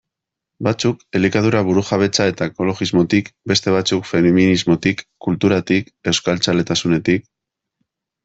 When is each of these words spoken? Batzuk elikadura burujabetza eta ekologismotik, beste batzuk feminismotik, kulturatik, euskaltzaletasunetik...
Batzuk 0.67 1.01
elikadura 1.17 1.59
burujabetza 1.67 2.25
eta 2.31 2.47
ekologismotik, 2.51 3.29
beste 3.51 3.75
batzuk 3.77 4.09
feminismotik, 4.13 5.05
kulturatik, 5.27 5.93
euskaltzaletasunetik... 6.13 7.29